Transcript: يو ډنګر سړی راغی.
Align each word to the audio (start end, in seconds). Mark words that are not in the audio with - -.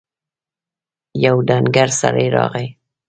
يو 1.25 1.35
ډنګر 1.47 1.89
سړی 2.01 2.27
راغی. 2.35 2.67